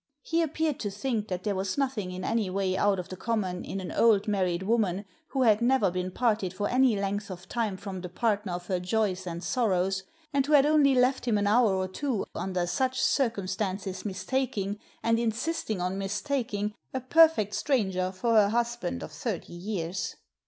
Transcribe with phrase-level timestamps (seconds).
[0.23, 3.63] He appeared to think that there was nothing in any way out of the common
[3.63, 7.77] in an old married woman, who had never been parted for any length of time
[7.77, 10.01] from the partner of her joys and sorrows,
[10.33, 15.19] and who had only left him an hour or two, under such circumstances mistaking, and
[15.19, 20.15] insisting on mistaking, a perfect stranger for her husband of thirty years.